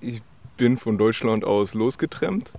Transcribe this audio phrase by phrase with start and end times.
[0.00, 0.22] ich
[0.56, 2.52] bin von Deutschland aus losgetrennt.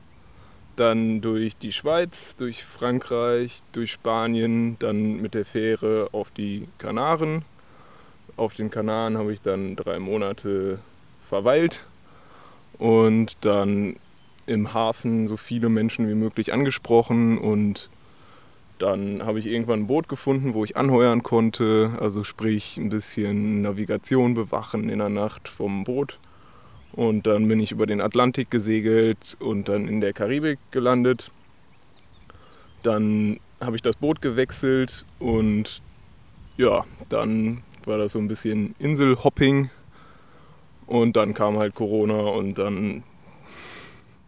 [0.76, 7.44] Dann durch die Schweiz, durch Frankreich, durch Spanien, dann mit der Fähre auf die Kanaren.
[8.38, 10.80] Auf den Kanaren habe ich dann drei Monate
[11.28, 11.86] verweilt
[12.78, 13.98] und dann
[14.46, 17.90] im Hafen so viele Menschen wie möglich angesprochen und
[18.80, 23.62] dann habe ich irgendwann ein Boot gefunden, wo ich anheuern konnte, also sprich ein bisschen
[23.62, 26.18] Navigation bewachen in der Nacht vom Boot.
[26.94, 31.32] Und dann bin ich über den Atlantik gesegelt und dann in der Karibik gelandet.
[32.84, 35.82] Dann habe ich das Boot gewechselt und
[36.58, 39.70] ja, dann war das so ein bisschen Inselhopping.
[40.88, 43.04] Und dann kam halt Corona und dann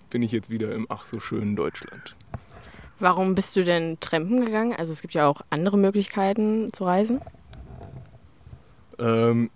[0.09, 2.15] bin ich jetzt wieder im ach so schönen Deutschland.
[2.99, 4.73] Warum bist du denn trampen gegangen?
[4.73, 7.19] Also es gibt ja auch andere Möglichkeiten zu reisen.
[8.99, 9.49] Ähm,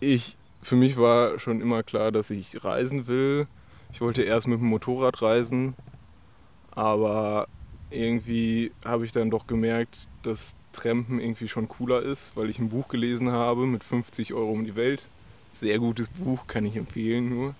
[0.00, 3.46] ich, für mich war schon immer klar, dass ich reisen will.
[3.92, 5.74] Ich wollte erst mit dem Motorrad reisen,
[6.70, 7.48] aber
[7.90, 12.70] irgendwie habe ich dann doch gemerkt, dass Trampen irgendwie schon cooler ist, weil ich ein
[12.70, 15.02] Buch gelesen habe mit 50 Euro um die Welt.
[15.54, 17.54] Sehr gutes Buch, kann ich empfehlen nur.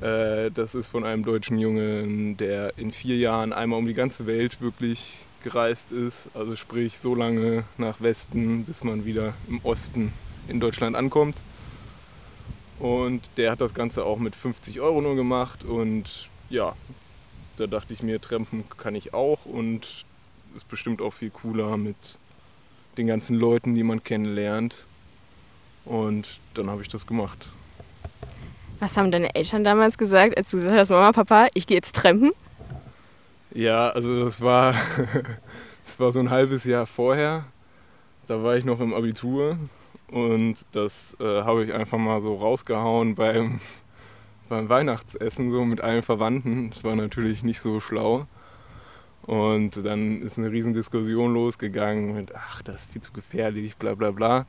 [0.00, 4.26] Äh, das ist von einem deutschen Jungen, der in vier Jahren einmal um die ganze
[4.26, 6.28] Welt wirklich gereist ist.
[6.34, 10.12] Also sprich so lange nach Westen, bis man wieder im Osten
[10.46, 11.42] in Deutschland ankommt.
[12.78, 15.64] Und der hat das Ganze auch mit 50 Euro nur gemacht.
[15.64, 16.74] Und ja,
[17.56, 19.44] da dachte ich mir, Trampen kann ich auch.
[19.44, 20.04] Und
[20.54, 21.96] ist bestimmt auch viel cooler mit
[22.96, 24.86] den ganzen Leuten, die man kennenlernt.
[25.84, 27.48] Und dann habe ich das gemacht.
[28.80, 31.96] Was haben deine Eltern damals gesagt, als du gesagt hast, Mama, Papa, ich gehe jetzt
[31.96, 32.32] trampen?
[33.52, 34.72] Ja, also das war,
[35.86, 37.44] das war so ein halbes Jahr vorher.
[38.28, 39.58] Da war ich noch im Abitur
[40.10, 43.60] und das äh, habe ich einfach mal so rausgehauen beim,
[44.48, 46.70] beim Weihnachtsessen, so mit allen Verwandten.
[46.70, 48.26] Das war natürlich nicht so schlau.
[49.22, 54.10] Und dann ist eine Riesendiskussion losgegangen mit, ach, das ist viel zu gefährlich, bla bla
[54.10, 54.46] bla.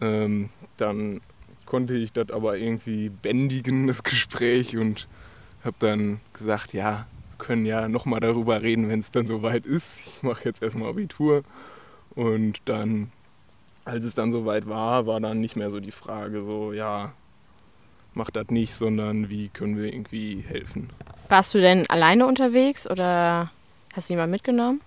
[0.00, 1.20] Ähm, dann
[1.66, 5.06] konnte ich das aber irgendwie bändigen, das Gespräch, und
[5.62, 9.86] habe dann gesagt, ja, wir können ja nochmal darüber reden, wenn es dann soweit ist.
[10.06, 11.42] Ich mache jetzt erstmal Abitur.
[12.14, 13.12] Und dann,
[13.86, 17.12] als es dann soweit war, war dann nicht mehr so die Frage, so, ja,
[18.14, 20.90] mach das nicht, sondern wie können wir irgendwie helfen.
[21.28, 23.50] Warst du denn alleine unterwegs oder
[23.94, 24.80] hast du jemanden mitgenommen?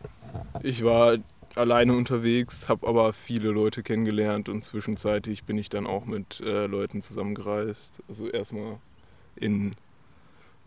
[0.64, 1.18] Ich war
[1.56, 6.66] alleine unterwegs, habe aber viele Leute kennengelernt und zwischenzeitlich bin ich dann auch mit äh,
[6.68, 8.04] Leuten zusammengereist.
[8.10, 8.78] Also erstmal
[9.38, 9.76] in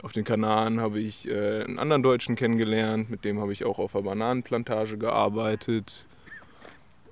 [0.03, 3.78] auf den Kanaren habe ich äh, einen anderen Deutschen kennengelernt, mit dem habe ich auch
[3.78, 6.06] auf einer Bananenplantage gearbeitet.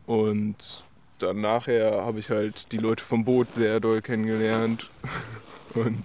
[0.06, 0.84] Und
[1.22, 4.90] dann nachher habe ich halt die Leute vom Boot sehr doll kennengelernt.
[5.74, 6.02] Und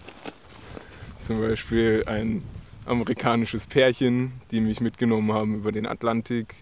[1.19, 2.43] zum Beispiel ein
[2.85, 6.55] amerikanisches Pärchen, die mich mitgenommen haben über den Atlantik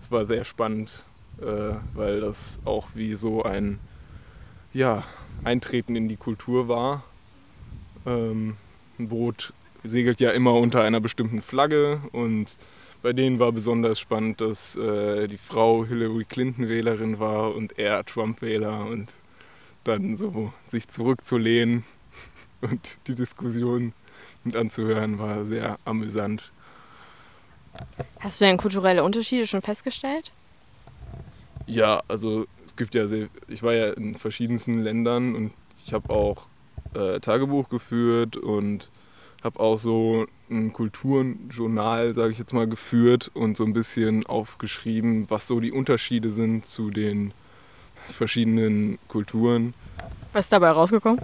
[0.00, 1.04] es war sehr spannend,
[1.40, 3.78] äh, weil das auch wie so ein
[4.72, 5.02] ja,
[5.44, 7.02] Eintreten in die Kultur war.
[8.04, 8.56] Ähm,
[8.98, 9.52] ein Boot
[9.84, 12.56] segelt ja immer unter einer bestimmten Flagge und
[13.06, 18.04] bei denen war besonders spannend, dass äh, die Frau Hillary Clinton Wählerin war und er
[18.04, 19.12] Trump Wähler und
[19.84, 21.84] dann so sich zurückzulehnen
[22.62, 23.92] und die Diskussion
[24.42, 26.50] mit anzuhören war sehr amüsant.
[28.18, 30.32] Hast du denn kulturelle Unterschiede schon festgestellt?
[31.68, 36.10] Ja, also es gibt ja sehr, ich war ja in verschiedensten Ländern und ich habe
[36.10, 36.48] auch
[36.94, 38.90] äh, Tagebuch geführt und
[39.46, 45.30] habe auch so ein Kulturjournal, sage ich jetzt mal, geführt und so ein bisschen aufgeschrieben,
[45.30, 47.32] was so die Unterschiede sind zu den
[48.08, 49.72] verschiedenen Kulturen.
[50.32, 51.20] Was ist dabei rausgekommen?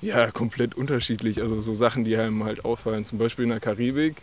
[0.00, 1.40] Ja, komplett unterschiedlich.
[1.40, 3.04] Also so Sachen, die einem halt auffallen.
[3.04, 4.16] Zum Beispiel in der Karibik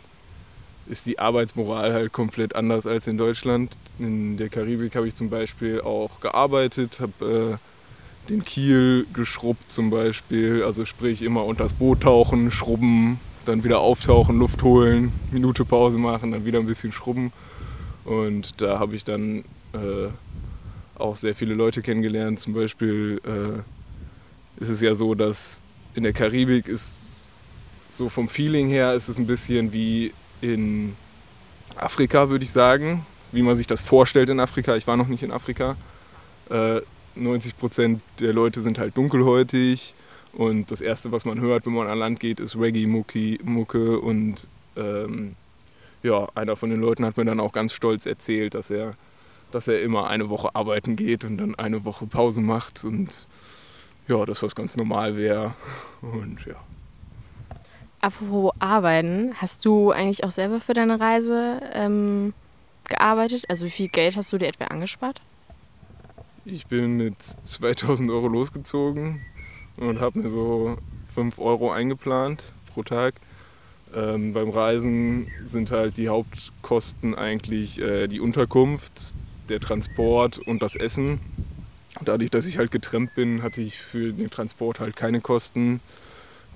[0.86, 3.76] ist die Arbeitsmoral halt komplett anders als in Deutschland.
[3.98, 7.71] In der Karibik habe ich zum Beispiel auch gearbeitet, habe äh,
[8.28, 13.80] den Kiel geschrubbt zum Beispiel, also sprich immer unter das Boot tauchen, schrubben, dann wieder
[13.80, 17.32] auftauchen, Luft holen, Minute Pause machen, dann wieder ein bisschen schrubben.
[18.04, 20.08] Und da habe ich dann äh,
[20.96, 22.38] auch sehr viele Leute kennengelernt.
[22.38, 25.60] Zum Beispiel äh, ist es ja so, dass
[25.94, 27.02] in der Karibik ist
[27.88, 30.96] so vom Feeling her ist es ein bisschen wie in
[31.76, 34.76] Afrika, würde ich sagen, wie man sich das vorstellt in Afrika.
[34.76, 35.76] Ich war noch nicht in Afrika.
[36.50, 36.80] Äh,
[37.14, 39.94] 90 Prozent der Leute sind halt dunkelhäutig
[40.32, 45.36] und das Erste, was man hört, wenn man an Land geht, ist Reggae-Mucke und ähm,
[46.02, 48.94] ja, einer von den Leuten hat mir dann auch ganz stolz erzählt, dass er,
[49.50, 53.28] dass er immer eine Woche arbeiten geht und dann eine Woche Pause macht und
[54.08, 55.54] ja, dass das ganz normal wäre.
[56.00, 56.56] Und ja.
[58.00, 62.34] Apropos Arbeiten, hast du eigentlich auch selber für deine Reise ähm,
[62.88, 63.44] gearbeitet?
[63.48, 65.20] Also wie viel Geld hast du dir etwa angespart?
[66.44, 69.24] Ich bin mit 2000 Euro losgezogen
[69.78, 70.76] und habe mir so
[71.14, 72.42] 5 Euro eingeplant
[72.74, 73.14] pro Tag.
[73.94, 79.14] Ähm, beim Reisen sind halt die Hauptkosten eigentlich äh, die Unterkunft,
[79.48, 81.20] der Transport und das Essen.
[82.04, 85.78] Dadurch, dass ich halt getrennt bin, hatte ich für den Transport halt keine Kosten.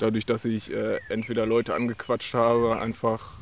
[0.00, 3.36] Dadurch, dass ich äh, entweder Leute angequatscht habe, einfach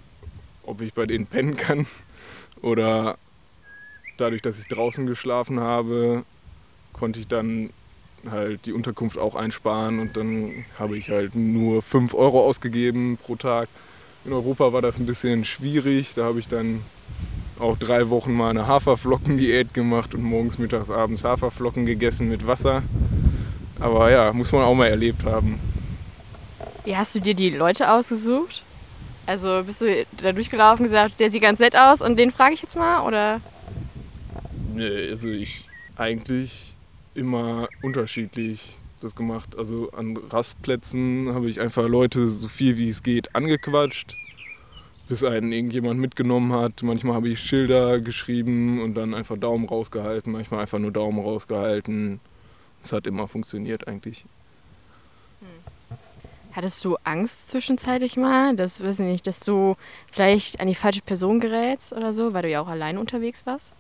[0.63, 1.87] ob ich bei denen pennen kann,
[2.61, 3.17] oder
[4.19, 6.25] dadurch, dass ich draußen geschlafen habe,
[6.95, 7.71] konnte ich dann
[8.31, 13.37] halt die Unterkunft auch einsparen und dann habe ich halt nur 5 Euro ausgegeben pro
[13.37, 13.69] Tag.
[14.25, 16.81] In Europa war das ein bisschen schwierig, da habe ich dann
[17.61, 22.83] auch drei Wochen mal eine Haferflocken-Diät gemacht und morgens, mittags, abends Haferflocken gegessen mit Wasser.
[23.79, 25.61] Aber ja, muss man auch mal erlebt haben.
[26.85, 28.65] Wie hast du dir die Leute ausgesucht?
[29.27, 32.55] Also bist du da durchgelaufen und gesagt, der sieht ganz nett aus und den frage
[32.55, 33.41] ich jetzt mal, oder?
[34.75, 35.65] Nee, also ich
[35.97, 36.74] eigentlich
[37.15, 39.57] immer unterschiedlich das gemacht.
[39.57, 44.17] Also an Rastplätzen habe ich einfach Leute so viel wie es geht angequatscht,
[45.09, 46.83] bis einen irgendjemand mitgenommen hat.
[46.83, 52.21] Manchmal habe ich Schilder geschrieben und dann einfach Daumen rausgehalten, manchmal einfach nur Daumen rausgehalten.
[52.83, 54.25] Es hat immer funktioniert eigentlich.
[56.53, 59.75] Hattest du Angst zwischenzeitlich mal, dass, weiß ich nicht, dass du
[60.13, 63.73] vielleicht an die falsche Person gerätst oder so, weil du ja auch allein unterwegs warst?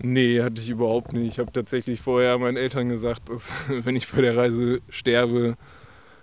[0.00, 1.26] Nee, hatte ich überhaupt nicht.
[1.26, 5.56] Ich habe tatsächlich vorher meinen Eltern gesagt, dass wenn ich bei der Reise sterbe,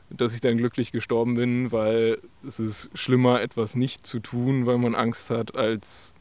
[0.10, 4.77] dass ich dann glücklich gestorben bin, weil es ist schlimmer, etwas nicht zu tun, weil
[4.77, 6.13] man Angst hat, als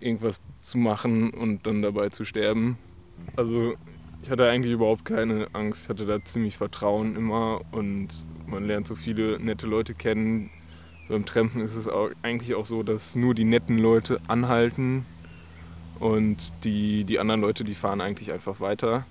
[0.00, 2.76] irgendwas zu machen und dann dabei zu sterben.
[3.36, 3.74] Also
[4.22, 5.84] ich hatte eigentlich überhaupt keine Angst.
[5.84, 10.50] Ich hatte da ziemlich Vertrauen immer und man lernt so viele nette Leute kennen.
[11.08, 15.06] Beim Trampen ist es auch eigentlich auch so, dass nur die netten Leute anhalten
[16.00, 19.04] und die, die anderen Leute, die fahren eigentlich einfach weiter.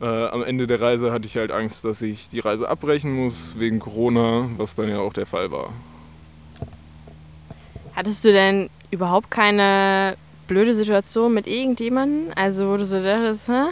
[0.00, 3.58] Äh, am Ende der Reise hatte ich halt Angst, dass ich die Reise abbrechen muss
[3.60, 5.70] wegen Corona, was dann ja auch der Fall war.
[7.94, 10.16] Hattest du denn überhaupt keine
[10.48, 12.32] blöde Situation mit irgendjemandem?
[12.34, 13.66] Also wo du so dachtest, hä?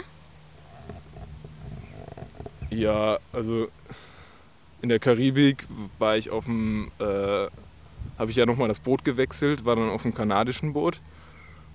[2.69, 3.67] Ja, also
[4.81, 5.67] in der Karibik
[5.99, 7.03] war ich auf dem, äh,
[8.17, 10.99] habe ich ja nochmal das Boot gewechselt, war dann auf dem kanadischen Boot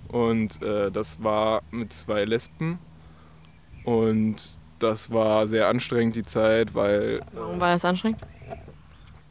[0.08, 2.78] und äh, das war mit zwei Lesben
[3.84, 7.20] und das war sehr anstrengend die Zeit, weil.
[7.32, 8.20] Warum war das anstrengend?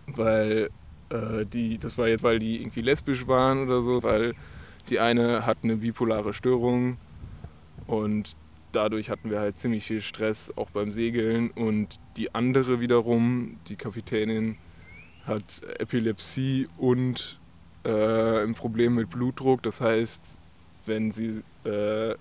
[0.08, 0.70] Weil
[1.10, 4.34] äh, die, das war jetzt, weil die irgendwie lesbisch waren oder so, weil
[4.90, 6.98] die eine hat eine bipolare Störung
[7.88, 8.36] und
[8.72, 13.76] dadurch hatten wir halt ziemlich viel Stress auch beim Segeln und die andere wiederum, die
[13.76, 14.58] Kapitänin,
[15.26, 17.40] hat Epilepsie und
[17.84, 19.62] äh, ein Problem mit Blutdruck.
[19.62, 20.38] Das heißt,
[20.88, 22.16] wenn sie äh,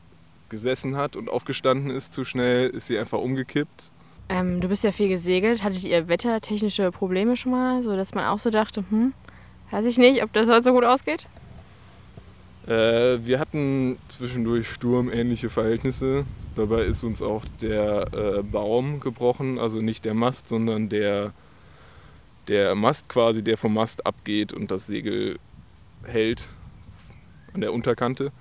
[0.49, 3.93] gesessen hat und aufgestanden ist zu schnell, ist sie einfach umgekippt.
[4.29, 5.63] Ähm, du bist ja viel gesegelt.
[5.63, 9.13] Hattet ihr wettertechnische Probleme schon mal, so dass man auch so dachte, hm,
[9.71, 11.27] weiß ich nicht, ob das heute so gut ausgeht?
[12.67, 16.25] Äh, wir hatten zwischendurch sturmähnliche Verhältnisse.
[16.57, 21.33] Dabei ist uns auch der äh, Baum gebrochen, also nicht der Mast, sondern der,
[22.49, 25.39] der Mast quasi, der vom Mast abgeht und das Segel
[26.05, 26.49] hält
[27.55, 28.33] an der Unterkante.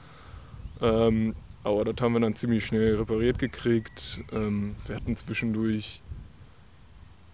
[0.82, 4.22] Ähm, aber das haben wir dann ziemlich schnell repariert gekriegt.
[4.32, 6.02] Ähm, wir hatten zwischendurch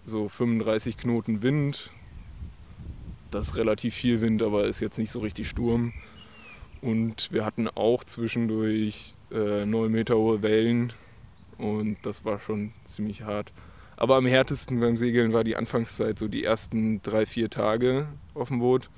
[0.04, 1.92] so 35 Knoten Wind.
[3.30, 5.92] Das ist relativ viel Wind, aber ist jetzt nicht so richtig Sturm.
[6.80, 10.92] Und wir hatten auch zwischendurch äh, 9 Meter hohe Wellen
[11.58, 13.52] und das war schon ziemlich hart.
[13.96, 18.48] Aber am härtesten beim Segeln war die Anfangszeit, so die ersten drei, vier Tage auf
[18.48, 18.90] dem Boot,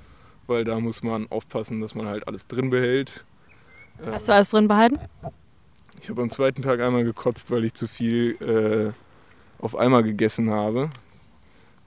[0.47, 3.25] weil da muss man aufpassen, dass man halt alles drin behält.
[4.03, 4.99] Hast du alles drin behalten?
[6.01, 10.49] Ich habe am zweiten Tag einmal gekotzt, weil ich zu viel äh, auf einmal gegessen
[10.49, 10.89] habe.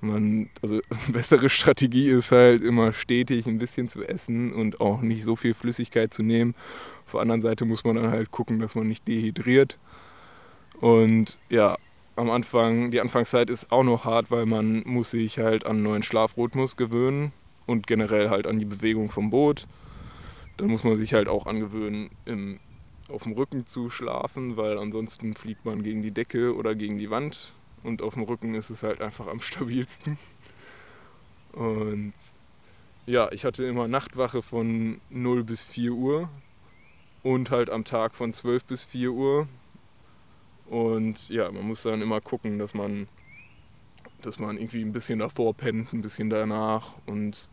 [0.01, 0.81] Man, also
[1.13, 5.55] bessere Strategie ist halt immer stetig ein bisschen zu essen und auch nicht so viel
[5.55, 6.55] Flüssigkeit zu nehmen.
[7.07, 9.79] Auf der anderen Seite muss man dann halt gucken, dass man nicht dehydriert.
[10.81, 11.77] Und ja,
[12.17, 15.83] am Anfang, die Anfangszeit ist auch noch hart, weil man muss sich halt an einen
[15.83, 17.33] neuen Schlafrhythmus gewöhnen
[17.67, 19.67] und generell halt an die Bewegung vom Boot.
[20.59, 22.61] Dann muss man sich halt auch angewöhnen, im,
[23.09, 27.11] auf dem Rücken zu schlafen, weil ansonsten fliegt man gegen die Decke oder gegen die
[27.11, 30.19] Wand und auf dem Rücken ist es halt einfach am stabilsten.
[31.53, 32.13] Und
[33.07, 36.29] ja, ich hatte immer Nachtwache von 0 bis 4 Uhr
[37.23, 39.49] und halt am Tag von 12 bis 4 Uhr.
[40.67, 43.09] Und ja, man muss dann immer gucken, dass man,
[44.23, 47.49] dass man irgendwie ein bisschen davor pennt, ein bisschen danach und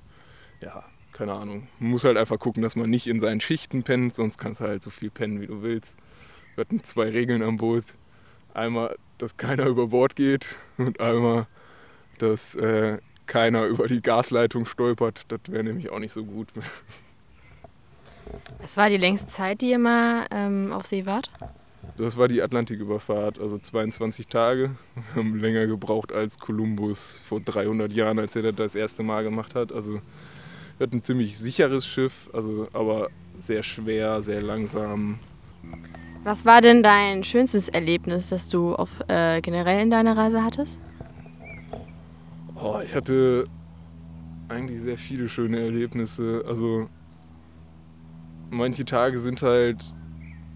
[0.60, 0.84] ja,
[1.16, 1.68] keine Ahnung.
[1.80, 4.66] Man muss halt einfach gucken, dass man nicht in seinen Schichten pennt, sonst kannst du
[4.66, 5.94] halt so viel pennen, wie du willst.
[6.56, 7.86] Wir hatten zwei Regeln am Boot.
[8.54, 11.48] Einmal, dass keiner über Bord geht und einmal,
[12.20, 15.24] dass äh, keiner über die Gasleitung stolpert.
[15.30, 16.50] Das wäre nämlich auch nicht so gut.
[18.62, 21.32] Was war die längste Zeit, die ihr mal ähm, auf See wart?
[21.98, 24.72] Das war die Atlantiküberfahrt, also 22 Tage.
[24.96, 29.24] Wir haben länger gebraucht als Kolumbus vor 300 Jahren, als er das das erste Mal
[29.24, 29.72] gemacht hat.
[29.72, 30.02] Also
[30.78, 35.20] wir hatten ein ziemlich sicheres Schiff, also aber sehr schwer, sehr langsam.
[36.24, 40.80] Was war denn dein schönstes Erlebnis, das du auf, äh, generell in deiner Reise hattest?
[42.56, 43.46] Oh, ich hatte
[44.50, 46.44] eigentlich sehr viele schöne Erlebnisse.
[46.48, 46.90] Also
[48.50, 49.94] manche Tage sind halt,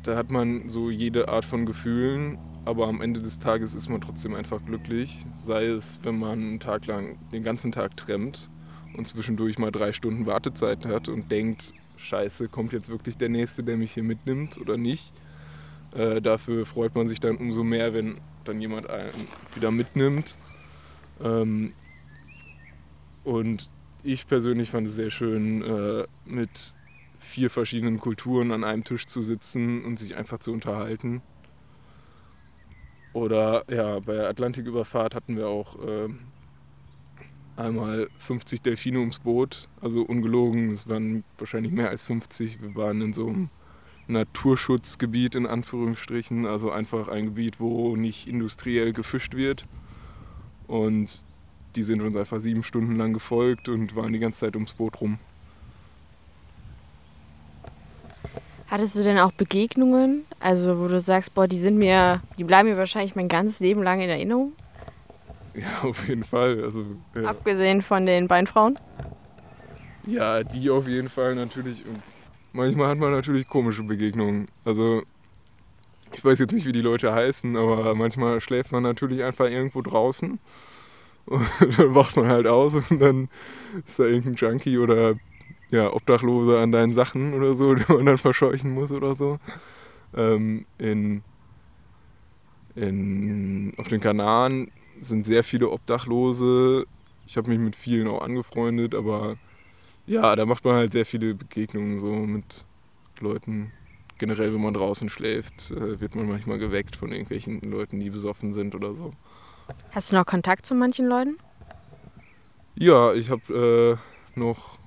[0.03, 4.01] da hat man so jede Art von Gefühlen, aber am Ende des Tages ist man
[4.01, 5.25] trotzdem einfach glücklich.
[5.37, 8.49] Sei es, wenn man einen Tag lang den ganzen Tag trennt
[8.95, 13.63] und zwischendurch mal drei Stunden Wartezeit hat und denkt, scheiße, kommt jetzt wirklich der Nächste,
[13.63, 15.13] der mich hier mitnimmt oder nicht.
[15.93, 19.11] Äh, dafür freut man sich dann umso mehr, wenn dann jemand einen
[19.55, 20.37] wieder mitnimmt.
[21.21, 21.73] Ähm,
[23.23, 23.71] und
[24.03, 26.73] ich persönlich fand es sehr schön, äh, mit
[27.19, 31.21] vier verschiedenen Kulturen an einem Tisch zu sitzen und sich einfach zu unterhalten.
[33.11, 36.09] Oder ja, bei der Atlantiküberfahrt hatten wir auch äh,
[37.59, 39.67] einmal 50 Delfine ums Boot.
[39.81, 42.61] Also ungelogen, es waren wahrscheinlich mehr als 50.
[42.61, 43.49] Wir waren in so einem
[44.07, 49.65] Naturschutzgebiet in Anführungsstrichen, also einfach ein Gebiet, wo nicht industriell gefischt wird.
[50.67, 51.23] Und
[51.75, 55.01] die sind uns einfach sieben Stunden lang gefolgt und waren die ganze Zeit ums Boot
[55.01, 55.19] rum.
[58.67, 62.69] Hattest du denn auch Begegnungen, also wo du sagst, boah, die sind mir, die bleiben
[62.69, 64.53] mir wahrscheinlich mein ganzes Leben lang in Erinnerung?
[65.83, 66.63] Ja, auf jeden Fall.
[66.63, 66.85] Also,
[67.15, 67.23] ja.
[67.23, 68.77] Abgesehen von den beiden Frauen?
[70.05, 71.83] Ja, die auf jeden Fall natürlich.
[72.53, 74.47] Manchmal hat man natürlich komische Begegnungen.
[74.65, 75.03] Also
[76.13, 79.81] ich weiß jetzt nicht, wie die Leute heißen, aber manchmal schläft man natürlich einfach irgendwo
[79.81, 80.39] draußen.
[81.25, 81.47] Und
[81.77, 83.29] dann wacht man halt aus und dann
[83.85, 85.13] ist da irgendein Junkie oder
[85.69, 89.37] ja, Obdachlose an deinen Sachen oder so, die man dann verscheuchen muss oder so.
[90.15, 91.21] Ähm, in,
[92.73, 96.85] in, auf den Kanaren sind sehr viele Obdachlose.
[97.27, 99.37] Ich habe mich mit vielen auch angefreundet, aber
[100.05, 102.65] ja, da macht man halt sehr viele Begegnungen so mit
[103.19, 103.71] Leuten.
[104.17, 108.51] Generell, wenn man draußen schläft, äh, wird man manchmal geweckt von irgendwelchen Leuten, die besoffen
[108.51, 109.13] sind oder so.
[109.91, 111.37] Hast du noch Kontakt zu manchen Leuten?
[112.75, 113.99] Ja, ich habe
[114.35, 114.79] äh, noch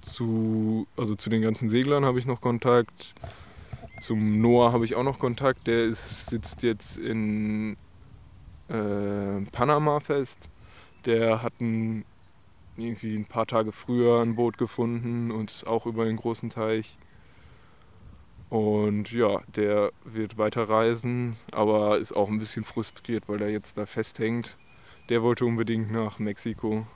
[0.00, 3.14] zu, also zu den ganzen Seglern habe ich noch Kontakt.
[4.00, 5.66] Zum Noah habe ich auch noch Kontakt.
[5.66, 7.76] Der ist, sitzt jetzt in
[8.68, 10.48] äh, Panama fest.
[11.04, 12.04] Der hat ein,
[12.76, 16.96] irgendwie ein paar Tage früher ein Boot gefunden und ist auch über den großen Teich.
[18.50, 23.76] Und ja, der wird weiter reisen, aber ist auch ein bisschen frustriert, weil er jetzt
[23.76, 24.56] da festhängt.
[25.10, 26.86] Der wollte unbedingt nach Mexiko.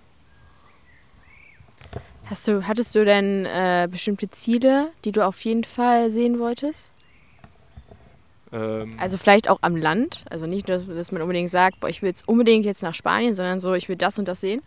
[2.26, 6.92] Hast du, hattest du denn äh, bestimmte Ziele, die du auf jeden Fall sehen wolltest?
[8.52, 10.24] Ähm, Also vielleicht auch am Land.
[10.30, 12.94] Also nicht nur, dass, dass man unbedingt sagt, boah, ich will jetzt unbedingt jetzt nach
[12.94, 14.62] Spanien, sondern so, ich will das und das sehen.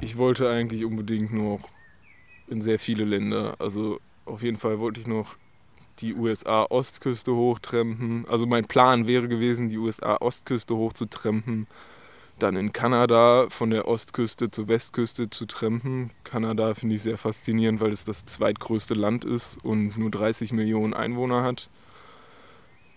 [0.00, 1.60] ich wollte eigentlich unbedingt noch
[2.48, 3.54] in sehr viele Länder.
[3.58, 5.36] Also auf jeden Fall wollte ich noch
[6.00, 8.26] die USA-Ostküste hochtrampen.
[8.28, 11.66] Also mein Plan wäre gewesen, die USA-Ostküste hochzutrampen,
[12.38, 16.10] dann in Kanada von der Ostküste zur Westküste zu trampen.
[16.24, 20.94] Kanada finde ich sehr faszinierend, weil es das zweitgrößte Land ist und nur 30 Millionen
[20.94, 21.70] Einwohner hat.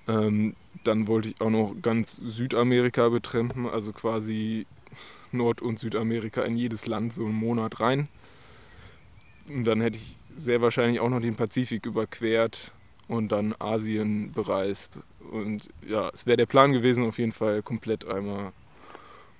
[0.07, 4.65] Ähm, dann wollte ich auch noch ganz Südamerika betrampen, also quasi
[5.31, 8.07] Nord- und Südamerika in jedes Land so einen Monat rein.
[9.49, 12.73] Und dann hätte ich sehr wahrscheinlich auch noch den Pazifik überquert
[13.07, 15.05] und dann Asien bereist.
[15.31, 18.51] Und ja, es wäre der Plan gewesen, auf jeden Fall komplett einmal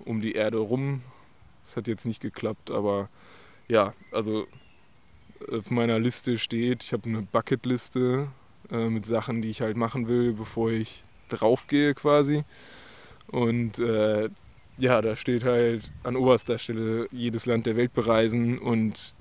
[0.06, 1.02] um die Erde rum.
[1.64, 3.10] Es hat jetzt nicht geklappt, aber
[3.68, 4.48] ja, also
[5.52, 8.30] auf meiner Liste steht, ich habe eine Bucketliste
[8.72, 12.44] äh, mit Sachen, die ich halt machen will, bevor ich draufgehe quasi.
[13.28, 14.30] Und äh,
[14.78, 19.14] ja, da steht halt an oberster Stelle jedes Land der Welt bereisen und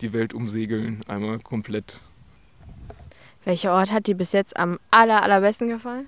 [0.00, 2.00] die Welt umsegeln, einmal komplett.
[3.44, 6.06] Welcher Ort hat dir bis jetzt am aller, allerbesten gefallen?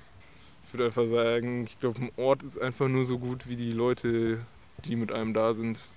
[0.67, 3.73] Ich würde einfach sagen, ich glaube, ein Ort ist einfach nur so gut wie die
[3.73, 4.39] Leute,
[4.85, 5.89] die mit einem da sind.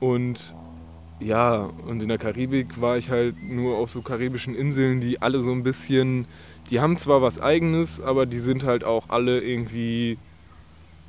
[0.00, 0.54] Und
[1.20, 5.40] ja, und in der Karibik war ich halt nur auf so karibischen Inseln, die alle
[5.40, 6.26] so ein bisschen,
[6.70, 10.18] die haben zwar was eigenes, aber die sind halt auch alle irgendwie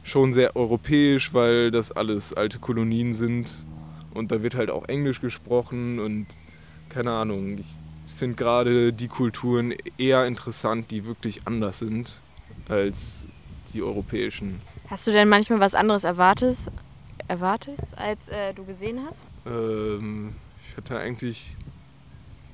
[0.04, 3.66] schon sehr europäisch, weil das alles alte Kolonien sind.
[4.14, 6.28] Und da wird halt auch Englisch gesprochen und
[6.90, 7.58] keine Ahnung.
[7.58, 12.20] Ich finde gerade die Kulturen eher interessant, die wirklich anders sind
[12.68, 13.24] als
[13.74, 14.60] die europäischen.
[14.90, 16.70] Hast du denn manchmal was anderes erwartest,
[17.32, 19.26] erwartest als äh, du gesehen hast?
[19.46, 20.36] Ähm,
[20.70, 21.56] ich hatte eigentlich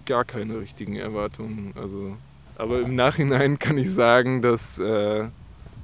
[0.05, 1.73] gar keine richtigen Erwartungen.
[1.75, 2.15] Also,
[2.57, 5.29] aber im Nachhinein kann ich sagen, dass äh,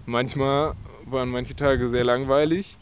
[0.05, 0.73] manchmal
[1.07, 2.77] waren manche Tage sehr langweilig.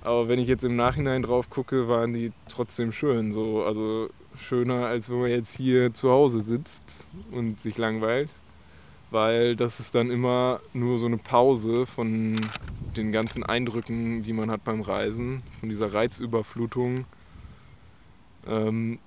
[0.00, 3.32] Aber wenn ich jetzt im Nachhinein drauf gucke, waren die trotzdem schön.
[3.32, 8.30] So, also schöner, als wenn man jetzt hier zu Hause sitzt und sich langweilt.
[9.10, 12.40] Weil das ist dann immer nur so eine Pause von
[12.96, 17.04] den ganzen Eindrücken, die man hat beim Reisen, von dieser Reizüberflutung.
[18.46, 18.98] Ähm,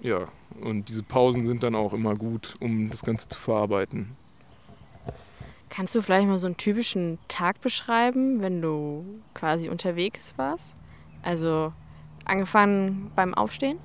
[0.00, 0.24] ja,
[0.60, 4.16] und diese Pausen sind dann auch immer gut, um das Ganze zu verarbeiten.
[5.70, 10.74] Kannst du vielleicht mal so einen typischen Tag beschreiben, wenn du quasi unterwegs warst?
[11.22, 11.72] Also
[12.24, 13.78] angefangen beim Aufstehen?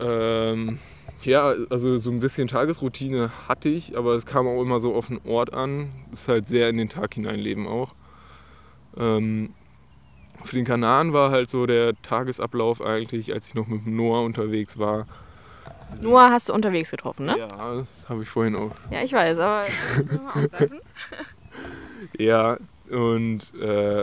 [0.00, 0.78] Ähm,
[1.22, 5.08] ja, also so ein bisschen Tagesroutine hatte ich, aber es kam auch immer so auf
[5.08, 5.90] den Ort an.
[6.12, 7.94] Ist halt sehr in den Tag hineinleben auch.
[8.96, 9.54] Ähm,
[10.44, 14.78] für den Kanaren war halt so der Tagesablauf eigentlich, als ich noch mit Noah unterwegs
[14.78, 15.06] war.
[16.02, 17.38] Noah hast du unterwegs getroffen, ne?
[17.38, 18.72] Ja, das habe ich vorhin auch.
[18.90, 19.62] Ja, ich weiß, aber
[19.96, 20.80] das aufgreifen.
[22.18, 22.58] Ja,
[22.90, 24.02] und äh,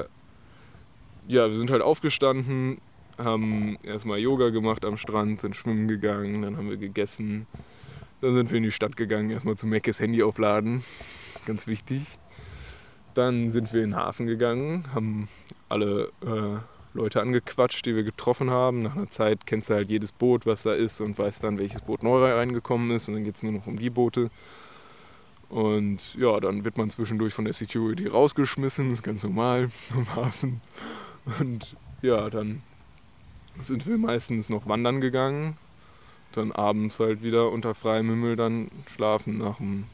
[1.28, 2.80] ja, wir sind halt aufgestanden,
[3.24, 7.48] haben erstmal Yoga gemacht am Strand, sind schwimmen gegangen, dann haben wir gegessen.
[8.22, 10.84] Dann sind wir in die Stadt gegangen, erstmal zu Meckes Handy aufladen,
[11.46, 12.20] ganz wichtig.
[13.14, 15.28] Dann sind wir in den Hafen gegangen, haben
[15.70, 16.60] alle äh,
[16.94, 18.84] Leute angequatscht, die wir getroffen haben.
[18.84, 21.82] Nach einer Zeit kennst du halt jedes Boot, was da ist und weißt dann, welches
[21.82, 23.08] Boot neu reingekommen ist.
[23.08, 24.30] Und dann geht es nur noch um die Boote.
[25.50, 30.16] Und ja, dann wird man zwischendurch von der Security rausgeschmissen, das ist ganz normal am
[30.16, 30.62] Hafen.
[31.40, 32.64] Und ja, dann
[33.62, 35.58] sind wir meistens noch wandern gegangen.
[36.34, 39.86] Dann abends halt wieder unter freiem Himmel dann schlafen nach dem,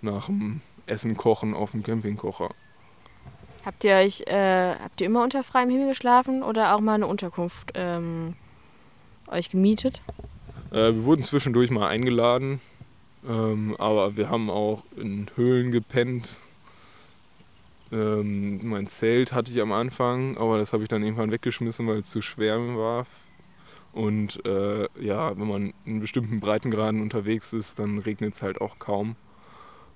[0.00, 2.50] nach dem Essen kochen auf dem Campingkocher.
[3.64, 7.08] Habt ihr euch, äh, habt ihr immer unter freiem Himmel geschlafen oder auch mal eine
[7.08, 8.34] Unterkunft ähm,
[9.28, 10.00] euch gemietet?
[10.70, 12.60] Äh, wir wurden zwischendurch mal eingeladen,
[13.28, 16.36] ähm, aber wir haben auch in Höhlen gepennt.
[17.92, 21.98] Ähm, mein Zelt hatte ich am Anfang, aber das habe ich dann irgendwann weggeschmissen, weil
[21.98, 23.06] es zu schwer war.
[23.92, 28.78] Und äh, ja, wenn man in bestimmten Breitengraden unterwegs ist, dann regnet es halt auch
[28.78, 29.16] kaum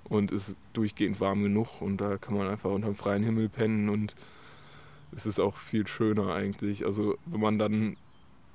[0.04, 3.90] und ist durchgehend warm genug und da kann man einfach unter dem freien Himmel pennen
[3.90, 4.16] und
[5.14, 6.86] es ist auch viel schöner eigentlich.
[6.86, 7.96] Also wenn man dann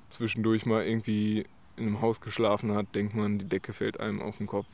[0.08, 1.46] zwischendurch mal irgendwie
[1.76, 4.66] in einem Haus geschlafen hat, denkt man, die Decke fällt einem auf den Kopf.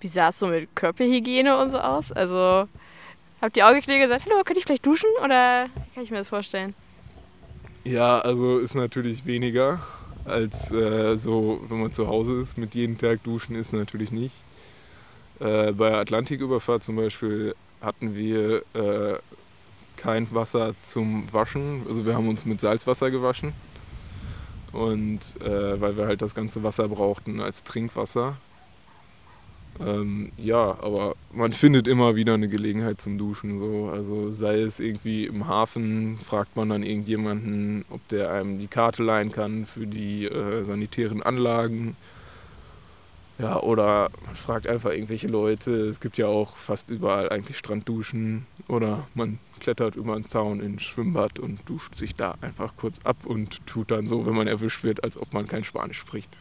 [0.00, 2.10] Wie sah es so mit Körperhygiene und so aus?
[2.10, 2.68] Also
[3.40, 6.28] habt ihr auch geklärt gesagt, hallo, könnte ich vielleicht duschen oder kann ich mir das
[6.28, 6.74] vorstellen?
[7.84, 9.80] Ja, also ist natürlich weniger
[10.24, 12.58] als äh, so, wenn man zu Hause ist.
[12.58, 14.34] Mit jedem Tag duschen ist natürlich nicht.
[15.40, 19.18] Äh, bei der Atlantiküberfahrt zum Beispiel hatten wir äh,
[19.96, 21.82] kein Wasser zum Waschen.
[21.88, 23.52] Also wir haben uns mit Salzwasser gewaschen.
[24.72, 28.36] Und äh, weil wir halt das ganze Wasser brauchten als Trinkwasser.
[29.80, 33.58] Ähm, ja, aber man findet immer wieder eine Gelegenheit zum Duschen.
[33.58, 33.90] So.
[33.92, 39.02] Also sei es irgendwie im Hafen, fragt man dann irgendjemanden, ob der einem die Karte
[39.02, 41.96] leihen kann für die äh, sanitären Anlagen.
[43.38, 45.72] Ja, oder man fragt einfach irgendwelche Leute.
[45.72, 48.46] Es gibt ja auch fast überall eigentlich Strandduschen.
[48.68, 53.16] Oder man klettert über einen Zaun ins Schwimmbad und duscht sich da einfach kurz ab
[53.24, 56.36] und tut dann so, wenn man erwischt wird, als ob man kein Spanisch spricht.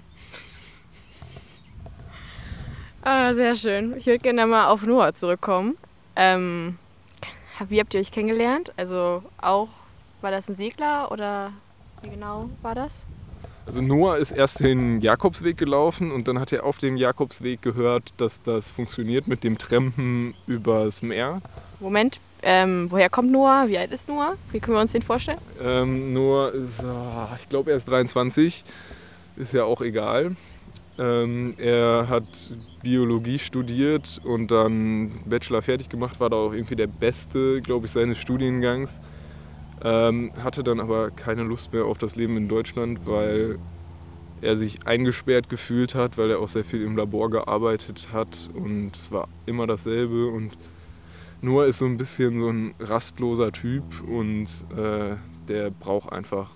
[3.02, 3.96] Ah, sehr schön.
[3.98, 5.78] Ich würde gerne mal auf Noah zurückkommen.
[6.16, 6.78] Ähm,
[7.70, 8.74] wie habt ihr euch kennengelernt?
[8.78, 9.70] Also auch,
[10.22, 11.52] war das ein Segler oder
[12.02, 13.04] wie genau war das?
[13.66, 18.14] Also Noah ist erst den Jakobsweg gelaufen und dann hat er auf dem Jakobsweg gehört,
[18.18, 21.42] dass das funktioniert mit dem Trampen übers Meer.
[21.80, 23.66] Moment, ähm, woher kommt Noah?
[23.68, 24.36] Wie alt ist Noah?
[24.52, 25.40] Wie können wir uns den vorstellen?
[25.62, 28.64] Ähm, Noah ist, oh, ich glaube, er ist 23.
[29.38, 30.36] Ist ja auch egal.
[31.00, 32.52] Ähm, er hat
[32.84, 37.94] Biologie studiert und dann Bachelor fertig gemacht, war da auch irgendwie der Beste, glaube ich,
[37.94, 38.92] seines Studiengangs.
[39.82, 43.58] Ähm, hatte dann aber keine Lust mehr auf das Leben in Deutschland, weil
[44.42, 48.96] er sich eingesperrt gefühlt hat, weil er auch sehr viel im Labor gearbeitet hat und
[48.96, 50.58] es war immer dasselbe und
[51.42, 55.16] Noah ist so ein bisschen so ein rastloser Typ und äh,
[55.48, 56.50] der braucht einfach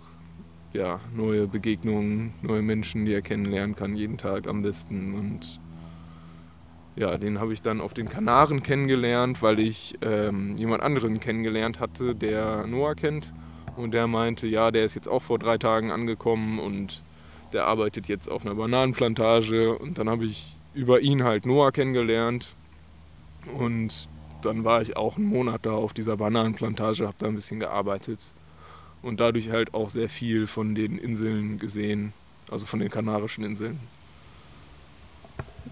[0.74, 5.14] ja, neue Begegnungen, neue Menschen, die er kennenlernen kann, jeden Tag am besten.
[5.14, 5.60] Und
[6.96, 11.80] ja, den habe ich dann auf den Kanaren kennengelernt, weil ich ähm, jemand anderen kennengelernt
[11.80, 13.34] hatte, der Noah kennt.
[13.76, 17.04] Und der meinte, ja, der ist jetzt auch vor drei Tagen angekommen und
[17.54, 19.78] der arbeitet jetzt auf einer Bananenplantage.
[19.78, 22.56] Und dann habe ich über ihn halt Noah kennengelernt.
[23.58, 24.08] Und
[24.42, 28.34] dann war ich auch einen Monat da auf dieser Bananenplantage, habe da ein bisschen gearbeitet.
[29.04, 32.14] Und dadurch halt auch sehr viel von den Inseln gesehen,
[32.50, 33.80] also von den Kanarischen Inseln.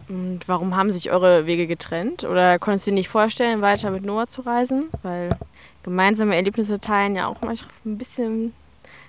[0.07, 2.25] Und warum haben sich eure Wege getrennt?
[2.25, 4.89] Oder konntest du dir nicht vorstellen, weiter mit Noah zu reisen?
[5.01, 5.29] Weil
[5.83, 8.53] gemeinsame Erlebnisse teilen ja auch manchmal ein bisschen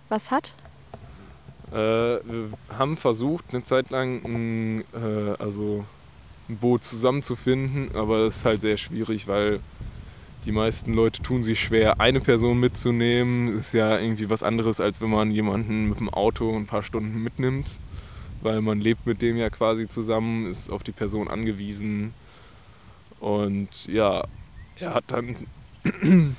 [0.09, 0.55] was hat.
[1.73, 5.85] Äh, wir haben versucht, eine Zeit lang ein, äh, also
[6.49, 9.61] ein Boot zusammenzufinden, aber das ist halt sehr schwierig, weil
[10.45, 13.57] die meisten Leute tun sich schwer, eine Person mitzunehmen.
[13.57, 17.23] Ist ja irgendwie was anderes, als wenn man jemanden mit dem Auto ein paar Stunden
[17.23, 17.79] mitnimmt
[18.43, 22.13] weil man lebt mit dem ja quasi zusammen, ist auf die Person angewiesen.
[23.21, 24.25] Und ja,
[24.79, 25.37] er hat dann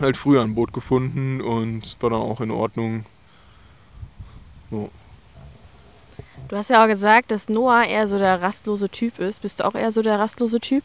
[0.00, 3.04] halt früher ein Boot gefunden und war dann auch in Ordnung.
[4.70, 4.90] So.
[6.48, 9.40] Du hast ja auch gesagt, dass Noah eher so der rastlose Typ ist.
[9.42, 10.84] Bist du auch eher so der rastlose Typ?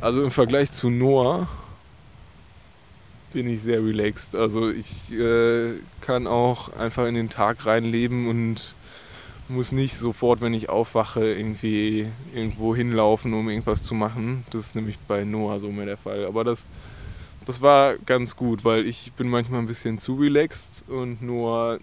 [0.00, 1.48] Also im Vergleich zu Noah
[3.36, 4.34] bin ich sehr relaxed.
[4.34, 8.74] Also ich äh, kann auch einfach in den Tag reinleben und
[9.50, 14.46] muss nicht sofort, wenn ich aufwache, irgendwie irgendwo hinlaufen, um irgendwas zu machen.
[14.48, 16.24] Das ist nämlich bei Noah so mehr der Fall.
[16.24, 16.64] Aber das,
[17.44, 21.78] das war ganz gut, weil ich bin manchmal ein bisschen zu relaxed und Noah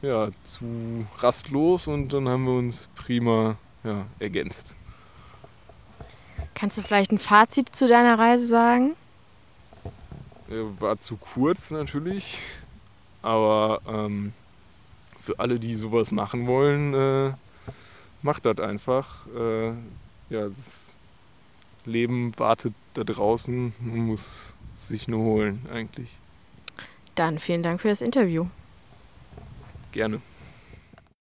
[0.00, 4.74] ja, zu rastlos und dann haben wir uns prima ja, ergänzt.
[6.54, 8.96] Kannst du vielleicht ein Fazit zu deiner Reise sagen?
[10.48, 12.38] War zu kurz natürlich,
[13.22, 14.32] aber ähm,
[15.18, 17.32] für alle, die sowas machen wollen, äh,
[18.22, 19.26] macht das einfach.
[19.34, 19.68] Äh,
[20.30, 20.94] ja, das
[21.86, 26.18] Leben wartet da draußen, man muss sich nur holen eigentlich.
[27.14, 28.46] Dann vielen Dank für das Interview.
[29.92, 30.20] Gerne.